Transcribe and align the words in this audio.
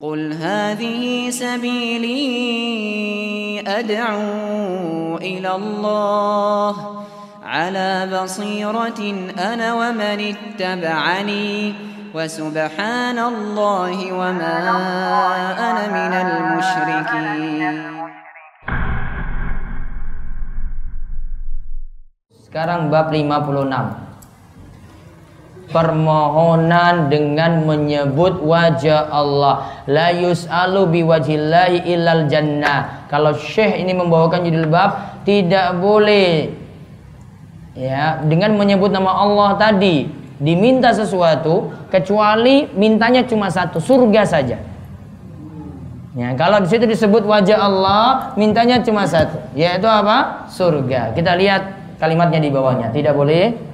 قل 0.00 0.32
هذه 0.32 1.30
سبيلي 1.30 2.24
أدعو 3.66 5.16
إلى 5.16 5.54
الله 5.54 7.04
على 7.44 8.08
بصيرة 8.22 9.00
أنا 9.38 9.74
ومن 9.74 10.34
اتبعني 10.34 11.74
وسبحان 12.14 13.18
الله 13.18 14.12
وما 14.12 14.56
أنا 15.68 15.84
من 15.92 16.12
المشركين. 16.26 17.76
Sekarang 22.48 22.88
bab 22.90 23.12
56 23.12 24.09
permohonan 25.70 27.08
dengan 27.08 27.64
menyebut 27.64 28.42
wajah 28.42 29.10
Allah 29.10 29.82
la 29.86 30.10
yus'alu 30.10 30.90
biwajillahi 30.90 31.86
illal 31.88 32.26
jannah 32.26 33.06
kalau 33.06 33.34
syekh 33.34 33.78
ini 33.78 33.94
membawakan 33.94 34.44
judul 34.46 34.68
bab 34.68 35.22
tidak 35.22 35.78
boleh 35.78 36.50
ya 37.78 38.20
dengan 38.26 38.58
menyebut 38.58 38.90
nama 38.90 39.14
Allah 39.14 39.56
tadi 39.56 40.10
diminta 40.42 40.90
sesuatu 40.90 41.70
kecuali 41.88 42.66
mintanya 42.74 43.22
cuma 43.24 43.48
satu 43.48 43.78
surga 43.78 44.22
saja 44.26 44.58
Ya, 46.10 46.34
kalau 46.34 46.58
di 46.58 46.66
situ 46.66 46.90
disebut 46.90 47.22
wajah 47.22 47.54
Allah, 47.54 48.34
mintanya 48.34 48.82
cuma 48.82 49.06
satu, 49.06 49.38
yaitu 49.54 49.86
apa? 49.86 50.50
Surga. 50.50 51.14
Kita 51.14 51.38
lihat 51.38 51.70
kalimatnya 52.02 52.42
di 52.42 52.50
bawahnya. 52.50 52.90
Tidak 52.90 53.14
boleh 53.14 53.69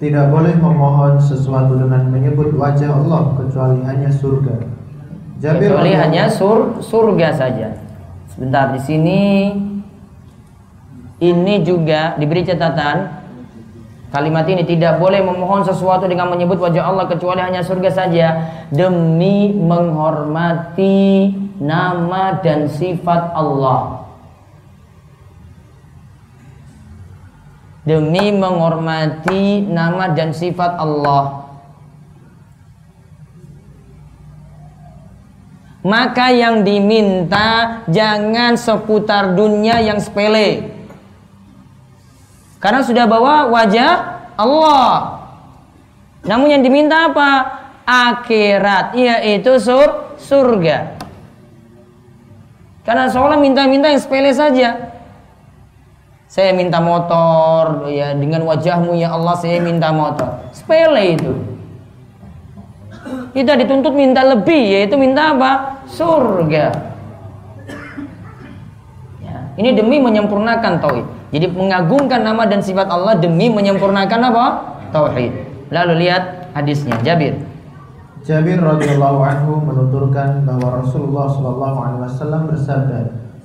Tidak 0.00 0.32
boleh 0.32 0.56
memohon 0.56 1.20
sesuatu 1.20 1.76
dengan 1.76 2.08
menyebut 2.08 2.56
wajah 2.56 2.88
Allah 2.88 3.36
kecuali 3.36 3.84
hanya 3.84 4.08
surga. 4.08 4.56
Jabir 5.44 5.68
kecuali 5.68 5.92
radhiyallahu- 5.92 6.00
hanya 6.08 6.24
sur, 6.32 6.80
surga 6.80 7.28
saja. 7.36 7.68
Sebentar 8.32 8.72
di 8.72 8.80
sini 8.80 9.20
ini 11.20 11.54
juga 11.60 12.16
diberi 12.16 12.48
catatan 12.48 13.12
kalimat 14.08 14.48
ini 14.48 14.64
tidak 14.64 14.96
boleh 14.96 15.20
memohon 15.20 15.68
sesuatu 15.68 16.08
dengan 16.08 16.32
menyebut 16.32 16.56
wajah 16.56 16.80
Allah 16.80 17.04
kecuali 17.04 17.44
hanya 17.44 17.60
surga 17.60 17.90
saja 17.92 18.26
demi 18.72 19.52
menghormati 19.52 21.28
nama 21.60 22.40
dan 22.40 22.72
sifat 22.72 23.36
Allah. 23.36 23.99
Demi 27.90 28.30
menghormati 28.30 29.66
nama 29.66 30.14
dan 30.14 30.30
sifat 30.30 30.78
Allah. 30.78 31.42
Maka 35.82 36.30
yang 36.30 36.62
diminta 36.62 37.82
jangan 37.90 38.54
seputar 38.54 39.34
dunia 39.34 39.82
yang 39.82 39.98
sepele. 39.98 40.70
Karena 42.62 42.86
sudah 42.86 43.10
bawa 43.10 43.50
wajah 43.50 44.22
Allah. 44.38 45.26
Namun 46.22 46.46
yang 46.46 46.62
diminta 46.62 47.10
apa? 47.10 47.58
Akhirat, 47.90 48.94
yaitu 48.94 49.58
sur 49.58 50.14
surga. 50.14 50.94
Karena 52.86 53.10
seolah 53.10 53.34
minta-minta 53.34 53.90
yang 53.90 53.98
sepele 53.98 54.30
saja. 54.30 54.99
Saya 56.30 56.54
minta 56.54 56.78
motor, 56.78 57.90
ya 57.90 58.14
dengan 58.14 58.46
wajahmu 58.46 58.94
ya 58.94 59.10
Allah 59.10 59.34
saya 59.34 59.58
minta 59.58 59.90
motor. 59.90 60.46
Sepele 60.54 61.18
itu. 61.18 61.34
Kita 63.34 63.58
dituntut 63.58 63.90
minta 63.90 64.22
lebih, 64.22 64.78
yaitu 64.78 64.94
minta 64.94 65.34
apa? 65.34 65.82
Surga. 65.90 66.70
Ya, 69.26 69.38
ini 69.58 69.74
demi 69.74 69.98
menyempurnakan 69.98 70.78
tauhid. 70.78 71.06
Jadi 71.34 71.50
mengagungkan 71.50 72.22
nama 72.22 72.46
dan 72.46 72.62
sifat 72.62 72.86
Allah 72.86 73.18
demi 73.18 73.50
menyempurnakan 73.50 74.20
apa? 74.30 74.46
Tauhid. 74.94 75.34
Lalu 75.74 76.06
lihat 76.06 76.54
hadisnya 76.54 76.94
Jabir. 77.02 77.42
Jabir 78.22 78.62
radhiyallahu 78.62 79.18
anhu 79.18 79.66
menuturkan 79.66 80.46
bahwa 80.46 80.78
Rasulullah 80.78 81.26
sallallahu 81.26 81.78
alaihi 81.82 82.02
wasallam 82.06 82.42
bersabda, 82.54 83.00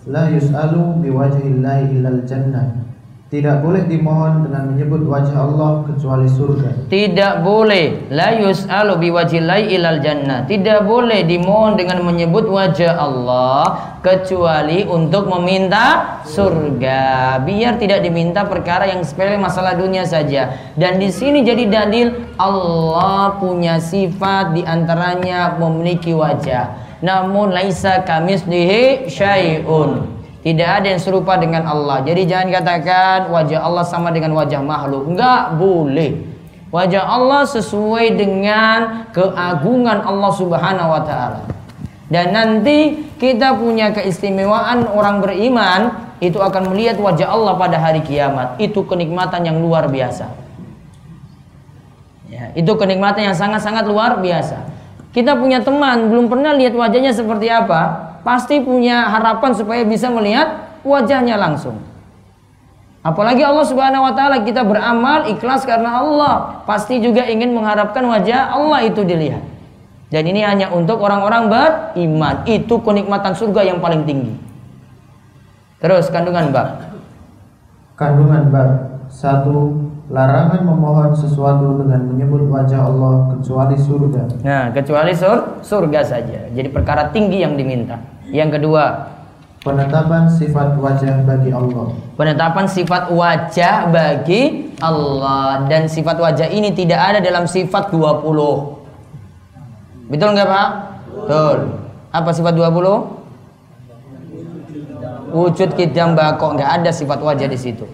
"La 0.06 0.30
yus'alu 0.30 1.02
biwajhillahi 1.02 1.98
illal 1.98 2.22
jannah." 2.30 2.86
Tidak 3.26 3.66
boleh 3.66 3.90
dimohon 3.90 4.46
dengan 4.46 4.70
menyebut 4.70 5.02
wajah 5.02 5.34
Allah 5.34 5.82
kecuali 5.90 6.30
surga. 6.30 6.88
Tidak 6.94 7.42
boleh 7.42 8.14
la 8.14 8.38
yus'alu 8.38 9.02
biwajillahi 9.02 9.74
ilal 9.74 9.98
jannah. 9.98 10.46
Tidak 10.46 10.86
boleh 10.86 11.26
dimohon 11.26 11.74
dengan 11.74 12.06
menyebut 12.06 12.46
wajah 12.46 12.94
Allah 12.94 13.98
kecuali 14.06 14.86
untuk 14.86 15.26
meminta 15.26 16.22
surga. 16.22 17.42
Biar 17.42 17.82
tidak 17.82 18.06
diminta 18.06 18.46
perkara 18.46 18.94
yang 18.94 19.02
sepele 19.02 19.42
masalah 19.42 19.74
dunia 19.74 20.06
saja. 20.06 20.54
Dan 20.78 21.02
di 21.02 21.10
sini 21.10 21.42
jadi 21.42 21.66
dalil 21.66 22.38
Allah 22.38 23.42
punya 23.42 23.82
sifat 23.82 24.54
di 24.54 24.62
antaranya 24.62 25.58
memiliki 25.58 26.14
wajah. 26.14 26.85
Namun 27.04 27.52
laisa 27.52 28.04
kamislihi 28.04 29.10
syai'un. 29.12 30.16
Tidak 30.46 30.70
ada 30.70 30.94
yang 30.94 31.02
serupa 31.02 31.42
dengan 31.42 31.66
Allah. 31.66 32.06
Jadi 32.06 32.30
jangan 32.30 32.54
katakan 32.54 33.34
wajah 33.34 33.66
Allah 33.66 33.82
sama 33.82 34.14
dengan 34.14 34.38
wajah 34.38 34.62
makhluk. 34.62 35.10
Enggak 35.10 35.58
boleh. 35.58 36.22
Wajah 36.70 37.02
Allah 37.02 37.50
sesuai 37.50 38.14
dengan 38.14 39.10
keagungan 39.10 40.06
Allah 40.06 40.32
Subhanahu 40.38 40.94
wa 40.94 41.02
taala. 41.02 41.42
Dan 42.06 42.38
nanti 42.38 43.10
kita 43.18 43.58
punya 43.58 43.90
keistimewaan 43.90 44.86
orang 44.86 45.26
beriman 45.26 46.14
itu 46.22 46.38
akan 46.38 46.70
melihat 46.70 47.02
wajah 47.02 47.26
Allah 47.26 47.58
pada 47.58 47.82
hari 47.82 48.06
kiamat. 48.06 48.62
Itu 48.62 48.86
kenikmatan 48.86 49.42
yang 49.50 49.58
luar 49.58 49.90
biasa. 49.90 50.30
Ya, 52.30 52.54
itu 52.54 52.70
kenikmatan 52.78 53.34
yang 53.34 53.38
sangat-sangat 53.38 53.90
luar 53.90 54.22
biasa. 54.22 54.75
Kita 55.16 55.40
punya 55.40 55.64
teman 55.64 56.12
belum 56.12 56.28
pernah 56.28 56.52
lihat 56.52 56.76
wajahnya 56.76 57.16
seperti 57.16 57.48
apa, 57.48 58.12
pasti 58.28 58.60
punya 58.60 59.08
harapan 59.08 59.56
supaya 59.56 59.88
bisa 59.88 60.12
melihat 60.12 60.76
wajahnya 60.84 61.40
langsung. 61.40 61.80
Apalagi 63.00 63.40
Allah 63.48 63.64
Subhanahu 63.64 64.04
wa 64.04 64.12
taala 64.12 64.44
kita 64.44 64.68
beramal 64.68 65.32
ikhlas 65.32 65.64
karena 65.64 66.04
Allah, 66.04 66.60
pasti 66.68 67.00
juga 67.00 67.24
ingin 67.32 67.56
mengharapkan 67.56 68.04
wajah 68.04 68.60
Allah 68.60 68.84
itu 68.84 69.08
dilihat. 69.08 69.40
Dan 70.12 70.28
ini 70.28 70.44
hanya 70.44 70.68
untuk 70.76 71.00
orang-orang 71.00 71.48
beriman. 71.48 72.44
Itu 72.44 72.84
kenikmatan 72.84 73.40
surga 73.40 73.72
yang 73.72 73.80
paling 73.80 74.04
tinggi. 74.04 74.36
Terus 75.80 76.12
kandungan 76.12 76.52
bab. 76.52 76.92
Kandungan 77.96 78.52
bab 78.52 78.70
1. 79.08 79.95
Larangan 80.06 80.62
memohon 80.62 81.18
sesuatu 81.18 81.82
dengan 81.82 82.14
menyebut 82.14 82.46
wajah 82.46 82.78
Allah 82.78 83.34
kecuali 83.34 83.74
surga. 83.74 84.38
Nah, 84.46 84.70
kecuali 84.70 85.18
sur 85.18 85.66
surga 85.66 86.06
saja. 86.06 86.46
Jadi 86.54 86.70
perkara 86.70 87.10
tinggi 87.10 87.42
yang 87.42 87.58
diminta. 87.58 87.98
Yang 88.30 88.62
kedua, 88.62 89.16
Penetapan 89.66 90.30
sifat 90.30 90.78
wajah 90.78 91.26
bagi 91.26 91.50
Allah. 91.50 91.90
penetapan 92.14 92.70
sifat 92.70 93.10
wajah 93.10 93.90
bagi 93.90 94.70
Allah 94.78 95.66
dan 95.66 95.90
sifat 95.90 96.22
wajah 96.22 96.54
ini 96.54 96.70
tidak 96.70 97.02
ada 97.02 97.18
dalam 97.18 97.50
sifat 97.50 97.90
20. 97.90 100.06
Betul 100.06 100.38
nggak 100.38 100.46
Pak? 100.46 100.70
Betul. 101.18 101.82
Apa 102.14 102.30
sifat 102.30 102.54
20? 102.54 105.34
Wujud 105.34 105.70
kidam 105.74 106.14
bakok 106.14 106.62
nggak 106.62 106.86
ada 106.86 106.94
sifat 106.94 107.18
wajah 107.26 107.50
di 107.50 107.58
situ. 107.58 107.90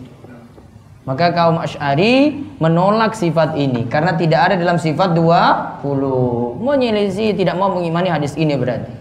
Maka 1.01 1.34
kaum 1.34 1.57
Asy'ari 1.57 2.45
menolak 2.62 3.17
sifat 3.17 3.57
ini 3.57 3.89
karena 3.89 4.13
tidak 4.13 4.53
ada 4.53 4.56
dalam 4.62 4.78
sifat 4.78 5.17
20. 5.17 5.81
Menyelisih 6.62 7.34
tidak 7.34 7.57
mau 7.57 7.73
mengimani 7.73 8.13
hadis 8.13 8.38
ini 8.38 8.53
berarti. 8.53 8.94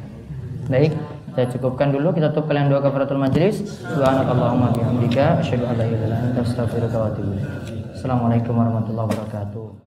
Baik, 0.73 0.97
saya 1.37 1.47
cukupkan 1.53 1.93
dulu 1.93 2.17
kita 2.17 2.33
tutup 2.33 2.49
kalian 2.49 2.73
doa 2.73 2.81
kafaratul 2.81 3.21
majelis. 3.21 3.85
Subhanakallahumma 3.85 4.73
bihamdika 4.73 5.45
asyhadu 5.45 5.69
an 5.69 5.77
la 5.77 5.85
ilaha 5.85 6.05
illa 6.09 6.17
anta 6.25 6.41
astaghfiruka 6.41 6.97
wa 6.97 7.07
atubu. 7.13 7.37
Assalamualaikum 7.93 8.53
warahmatullahi 8.57 9.07
wabarakatuh. 9.13 9.71